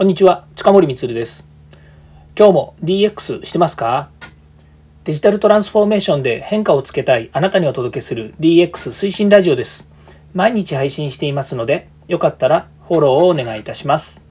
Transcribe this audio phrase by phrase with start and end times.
[0.00, 1.46] こんにちは、近森光です。
[2.34, 4.08] 今日も DX してますか？
[5.04, 9.90] デジタルトランスフォーメーションで変化をつけたいあなたにお届けする DX 推進ラジオです。
[10.32, 14.24] 毎日配信していますので、よかったらフォローをお願いいたします。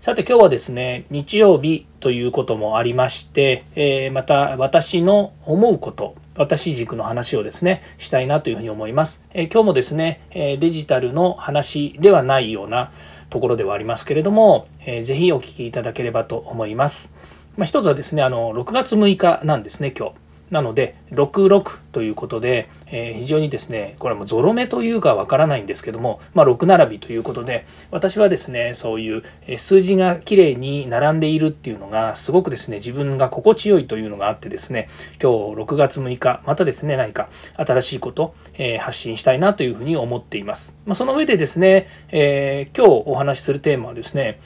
[0.00, 9.24] さて今日はですね、日曜日ということもありまして、えー、また私の思うこと、私軸の話をですね、したいなというふうに思います。
[9.34, 12.90] えー、今日もですね、デジタルの話ではないような、
[13.30, 17.12] ところではありますけれども、えー、ぜひお聞きいただければと思います。
[17.56, 20.14] まあ、一つはですね、あの、6月6日なんですね、今日。
[20.50, 29.22] なので、66ということで、えー、非常にですね、これもゾロ目というかわからないんですけども、まあ、6並びということで、私はですね、そういう
[29.58, 34.88] 数字がきれいに並んでいるっていうのが、すごくですね、自分が心地よいというのがあってですね、
[35.22, 40.76] 今日6月6日、またですね、何か新しいこと、えー、発信したいなというふうに思っています。
[40.86, 44.40] まあ、その上でですね、えー、今日お話しするテーマはですね、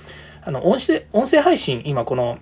[0.44, 2.38] あの音声音声配信、今この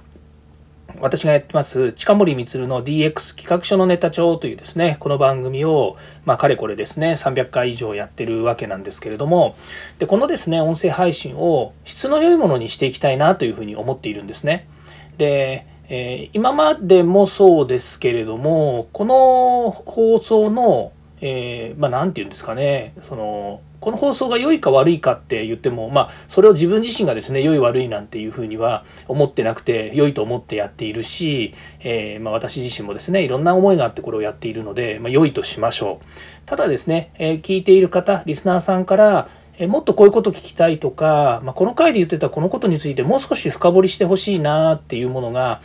[1.01, 9.57] 私がやってます、近森光の DX 企画書のネタ帳というですね、この番組を、まあ、かれこれですね、300回以上やってるわけなんですけれども、
[9.99, 14.69] で、このですね、音声配信を質の良いものにしていきたいなというふうに思っているんですね。
[15.17, 36.07] で、えー、今までもそうですけれども、この放送の、えー、まあ、なんて言うんですかね、その、この放送が良いか悪いかって言っても、まあ、それを自分自身がですね、良い悪いなんていうふうには思ってなくて、良いと思ってやっているし、えー、まあ、私自身もですね、いろんな思いがあってこれをやっているので、まあ、良いとしましょう。
[36.45, 39.29] ただですね、えー、聞いている方、リスナーさんから、
[39.59, 45.61] えもっとこういうこと聞きたいとか、まあ、この回で言ってたこのことについてもう少し深掘りしてほしいなっていうものが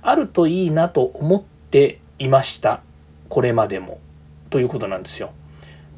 [0.00, 2.80] あるといいなと思っていました。
[3.28, 3.98] これまでも。
[4.48, 5.32] ということなんですよ。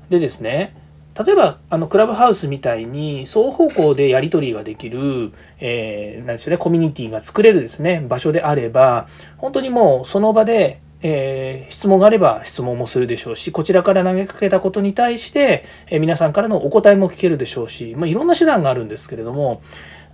[0.09, 0.75] でですね、
[1.19, 9.09] 例えばあのクラブハウスみたいに双方向でやり取りができる、えー、なんでしょうね、コミュニティが作れるですね、場所であれば、
[9.39, 19.63] 本当にもうその場で、えー、質問があれば質問もするでしょうし、こちらから投げかけたことに対して、えー、皆さんからのお答えも聞けるでしょうし、まあ、いろんな手段があるんですけれども、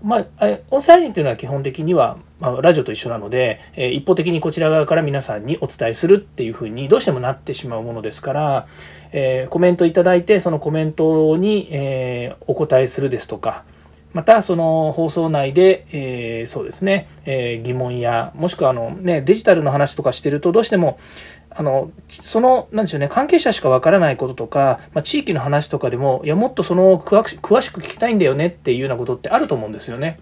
[0.02, 8.66] まあ、音声配信というのは基本的には、まあ、ラジオと一緒なので、えー、一方的にこちら側から皆さんにお伝えするっていうふうにどうしてもなってしまうものですから、
[9.12, 13.64] えー、コメントいただいてそのコメントに、えー、お答えするですとか
[14.12, 20.98] またその放送内で、えー、そうですね、え疑問やもしくはあの、ね、デジタルの話とかしてるとどうしても
[21.54, 30.18] あの、その、なんでしょうね、関係者しかわからないこととか、まあ、地域の話とかでも、いや、もっとその詳し詳しく聞きたいんだよねっていうようなことってあると思うんですよね。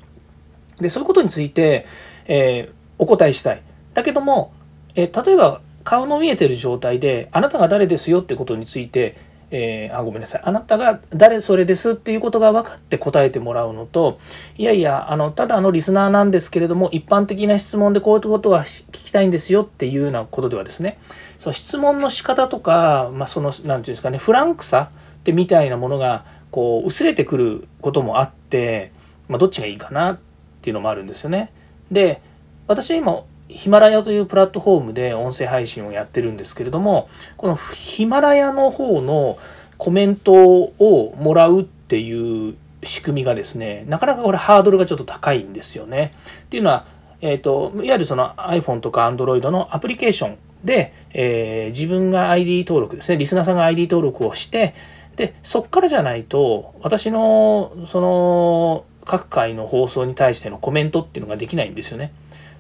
[0.81, 1.87] で、そういうことについて、
[2.27, 3.63] えー、お答えしたい。
[3.95, 4.53] だけども、
[4.95, 9.17] えー、例えば、顔の見えてる状態で、あなたが誰ですよってことについて、
[9.53, 14.19] えー、あごめんなさいあなたが誰それですっていうことが分かって答えてもらうのと
[14.57, 20.99] いやいやあのただのリスナーなんですけれども一般的な質問でこういうことが聞きたいんですよっていうようなことではですね
[21.41, 24.91] その質問の仕方とか、まあ、その何て言うんですかねフランクさ
[25.21, 28.93] ってみたいなものがこう薄れてくることもあって、
[29.29, 30.19] まあ、どっちがいいかなっ
[30.63, 31.53] ていうのもあるんですよね。
[31.91, 32.21] で
[32.67, 39.39] 私今ヒマラヤというプラットフォームで音声配信をやってるんですけれども、このヒマラヤの方の
[39.77, 46.15] コメントをもらうっていう仕組みがですね、なかなかこれハードルがちょっと高いんですよね。
[46.45, 46.85] っていうのは、
[47.21, 54.75] えっ、ー、と、いわゆるその iPhone とか Android のアプリケーションで、えー、自分が ID 登録ですね、リスナーさんが ID 登録をして、
[55.17, 62.13] で、そっからじゃないと、私の、その、各回の放送に対してのコメントっていうのができないんですよね。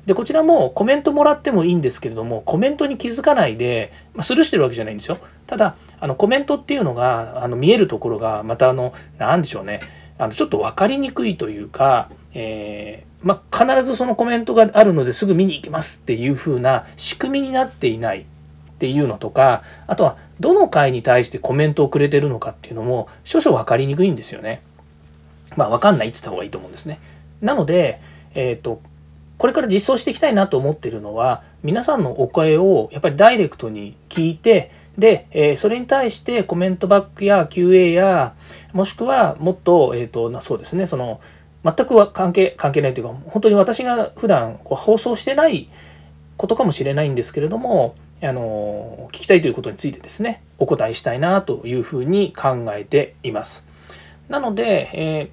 [0.07, 5.19] で、こちらもコメントもらってもいいんですけれども、コメントに気づかないで、まあ、スルーしてるわけじゃないんですよ。
[5.47, 9.81] ただ、あの、コメントっていうのが、あの、見えるところが、またあの、なんでしょうね。
[10.19, 18.25] あの、ちょっと分かりにくいというか、えー、まあ、必ずそのコメントがあるのですぐ見に行きますっていう風な仕組みになっていないっ
[18.79, 24.63] ていうのとか、あとは、どの回に対してコメントをくれてるのかっていうのも、少々分かりにくいんですよね。
[25.57, 26.99] まあ、分かんないって言った方がいいと思うんですね。
[27.41, 28.01] なので、
[28.35, 28.81] えっ、ー、と、
[29.41, 38.35] これから実装していきたいなと思ってるのは、皆さんのお声をやっぱりダイレクトに聞いて、で、え、それに対してコメントバックや QA や、
[38.75, 41.23] もしくはもっと、えっ、ー、と、そうですね、その、
[41.65, 45.71] 全くは関係、関係ないというか、本当に私が普段こう放送してない
[46.37, 53.67] ことかもしれないんですけれども、あの、聞きたいということについてですね、お答えしたいなというふうに考えています。
[54.29, 55.31] なので、え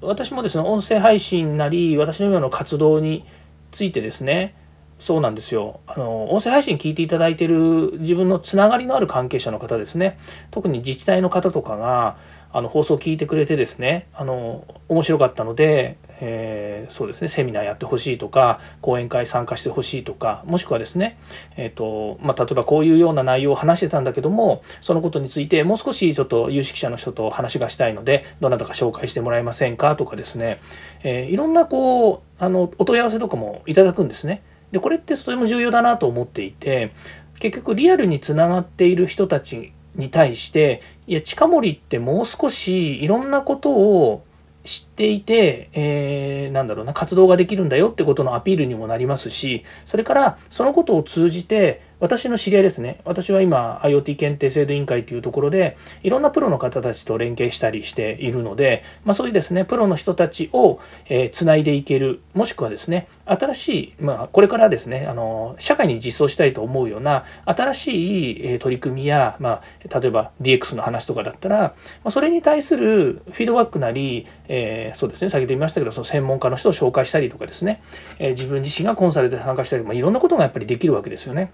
[0.00, 3.26] ー、私もですね、音声配信なり、私の今の活動に
[3.70, 4.54] ついてですね。
[5.00, 5.80] そうなんですよ。
[5.86, 10.18] あの音声配信聞いていただいてる自分のつながりのある関係者の方ですね。
[10.50, 12.16] 特に自治体の方とかが
[12.52, 21.18] あの放送聞いてくれてですねあの面白かったので、えー、そうですねセミナーやってほしいとか講演会参加してほしいとかもしくはですね、
[21.56, 30.58] えーとまあ、例えばこういうような内容を話してたんだけどもそのことについてもう少しちょっと有識者の人と話がしたいのでどなたか紹介してもらえませんかとかですね、
[31.04, 34.42] えー、いろんなこうあのお問い合わせとかもいただくんですね。
[34.72, 36.92] でこれってとても重要だなと思っていて
[37.38, 44.22] 結局リアルにつながっている人たちに対していや近森ってもう少しいろんなことを
[44.64, 53.00] 知っていて、えー、なんだろうな活動ができるんだよってことのアピールにもなりますしそれからそのことを通じて私の知り合いですね。
[53.04, 71.74] 私は今 IoT 検定制度委員会というところでいろんなプロの方たちと連携したりしているので、まあ、そういうですね、プロの人たちを、えー、つないでいける、もしくはですね、新しい、まあ、これからですね、あの、社会に実装したいと思うような新しい、え取り組みや、まあ、例えば DX の話とかだったら、ま
[72.04, 77.82] あ、それに対するフィードバックなり、えー、そうですね、先ほど言いましたけど、その専門家の人を紹介したりとかですね、
[78.18, 81.52] えー、自分自身がコンサルで参加したり、まあ、いろんなことがやっぱりできるわけですよね。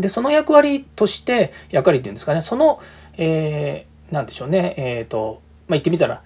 [0.00, 2.80] で、その役割として、役割っていうんですかね、その、
[3.16, 6.22] えー、なんでしょうね、えっ、ー、と、まあ、言ってみたら、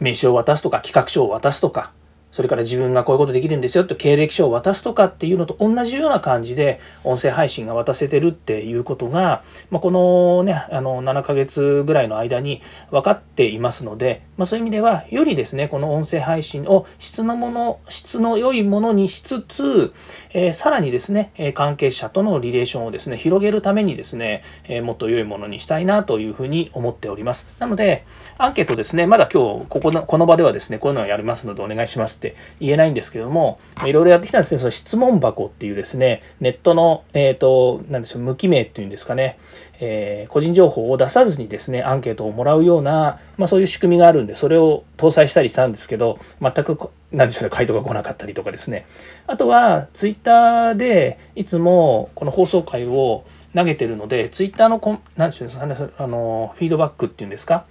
[0.00, 1.92] 名刺を渡すとか、企画書を渡すとか、
[2.30, 12.60] それから自分がこういうことできるんですよと経歴書を渡すとかっていうのと同じような感じで音声配信が渡せてるっていうことが、まあ、このね、あの7ヶ月ぐらいの間に
[12.90, 19.92] 分かっていますので、まあ、そういう意味ではよりですね、この音声配信を質のもの、質の良いものにしつつ、
[20.30, 27.56] えー、さらにですね、関係者とのリレーションをですね、広げるためにですね、えー、もっと良いものにしたいなというふうに思っております。
[27.58, 28.04] なので、
[28.36, 39.38] アンケートですね、まだ今日ここのこの場ではですね、こういうのをやりますのでお願いしますって言えないんですけども、いろいろやってきたんですね、その質問箱っていうですね、ネットの、えっ、ー、と、なんでしょう、無記名っていうんですかね、
[39.80, 48.86] えー、個人情報を出さずにですね、アンケートをもらうような、まあそういう仕組みがあるんで、それを搭載したりしたんですけど、全く、なんでしょうね、回答が来なかったりとかですね。
[49.26, 53.24] あとは、ツイッターでいつもこの放送回を
[53.54, 55.54] 投げてるので、ツイッターのこん、なんでしょうね、
[55.98, 57.64] あの、フィードバックっていうんですか、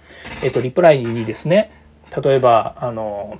[0.44, 1.70] えっ、と、リプライにですね、
[2.22, 3.38] 例えば、あの、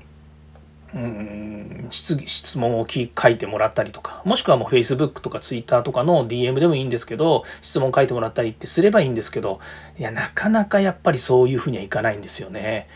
[0.94, 9.60] うん質質問を書いてもらったりとか、もしくはもう Facebook とか Twitter とかの DM でもいいんですけど、質問書いてもらったりってすればいいんですけど、
[9.98, 12.88] いや、なかなかやっぱりそういうふうにはいかないんですよね。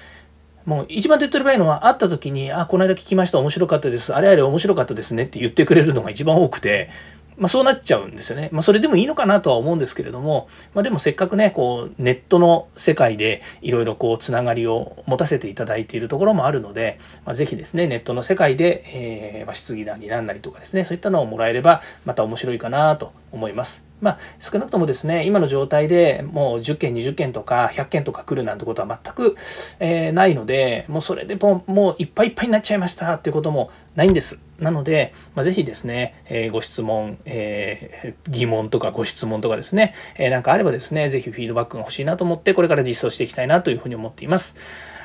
[0.64, 6.88] もう一番手っ取り早いのは会った時に、あ、この間聞きました、面白かったです、あれあれ面白かったですねって言ってくれるのが一番多くて、
[7.36, 8.48] まあ、そうなっちゃうんですよね。
[8.52, 23.91] まあ、それでもいいのかなとは思うんですけれども、まあ、でもせっかくね、こう、ネットの世界でいろいろこう、つながりを持たせていただいているところもあるので、まあ、ぜひですね、ネットの世界で、えー、まあ、質疑談になんなりとかですね、そういったのをもらえれば、また面白いかなと思います。
[24.02, 29.36] まあ、少なくともですね、今の状態でもう10件、20件とか100件とか来るなんてことは全く、
[29.78, 34.40] えー、ないので、もうそれでもういっぱいいっぱいになっちゃいましたっていうこともないんです。
[34.58, 44.56] なので、まあ、ぜひですね、えー、ご質問、えー、疑問とかご質問とかですね、えー、なんかあればですね、ぜひフィードバックが欲しいなと思って、これから実装していきたいなというふうに思っています。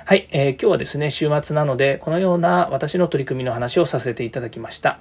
[0.06, 5.00] はい、えー、今日はですね、週末なので、このような私の取り組みの話をさせていただきました。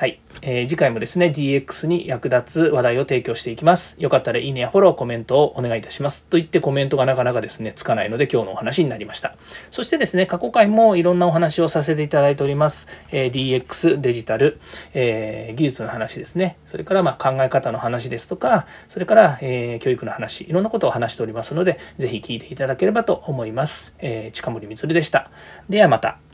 [0.00, 4.00] はい、えー、次回もですね、DX に役立つ話題を提供していきます。
[4.00, 6.24] よかったらいいねやフォロー、コメントをお願いいたします。
[6.24, 9.34] と言ってコメントがなかなかですね、つかないので今日のお話になりました。
[9.70, 12.88] そしてですね、過去回もいろんなお話をさせていただいております。
[13.12, 14.58] えー、DX、デジタル、
[14.94, 16.56] えー、技術の話ですね。
[16.64, 23.94] それからま考え方の話ですとか、それから、え教育の話、いろんなことを話しておりますので、ぜひ聞いていただければと思います。
[23.98, 25.30] え近森光でした。
[25.68, 26.29] ではまた。